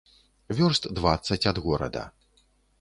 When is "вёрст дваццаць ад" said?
0.59-1.57